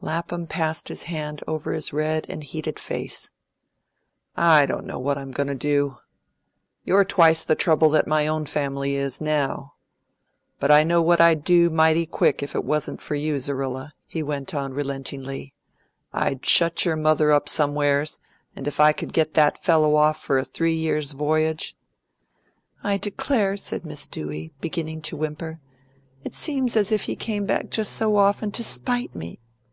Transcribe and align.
Lapham 0.00 0.46
passed 0.46 0.86
his 0.86 1.02
hand 1.02 1.42
over 1.48 1.72
his 1.72 1.92
red 1.92 2.24
and 2.28 2.44
heated 2.44 2.78
face. 2.78 3.30
"I 4.36 4.64
don't 4.64 4.86
know 4.86 5.00
what 5.00 5.18
I'm 5.18 5.32
going 5.32 5.48
to 5.48 5.56
do. 5.56 5.96
You're 6.84 7.04
twice 7.04 7.44
the 7.44 7.56
trouble 7.56 7.90
that 7.90 8.06
my 8.06 8.28
own 8.28 8.46
family 8.46 8.94
is, 8.94 9.20
now. 9.20 9.74
But 10.60 10.70
I 10.70 10.84
know 10.84 11.02
what 11.02 11.20
I'd 11.20 11.42
do, 11.42 11.68
mighty 11.68 12.06
quick, 12.06 12.44
if 12.44 12.54
it 12.54 12.62
wasn't 12.64 13.02
for 13.02 13.16
you, 13.16 13.40
Zerrilla," 13.40 13.92
he 14.06 14.22
went 14.22 14.54
on 14.54 14.72
relentingly. 14.72 15.52
"I'd 16.12 16.46
shut 16.46 16.84
your 16.84 16.94
mother 16.94 17.32
up 17.32 17.48
somewheres, 17.48 18.20
and 18.54 18.68
if 18.68 18.78
I 18.78 18.92
could 18.92 19.12
get 19.12 19.34
that 19.34 19.64
fellow 19.64 19.96
off 19.96 20.22
for 20.22 20.38
a 20.38 20.44
three 20.44 20.74
years' 20.76 21.10
voyage" 21.10 21.74
"I 22.84 22.98
declare," 22.98 23.56
said 23.56 23.84
Miss 23.84 24.06
Dewey, 24.06 24.52
beginning 24.60 25.02
to 25.02 25.16
whimper, 25.16 25.58
"it 26.22 26.36
seems 26.36 26.76
as 26.76 26.92
if 26.92 27.06
he 27.06 27.16
came 27.16 27.46
back 27.46 27.68
just 27.68 27.94
so 27.94 28.14
often 28.14 28.52
to 28.52 28.62
spite 28.62 29.16
me. 29.16 29.40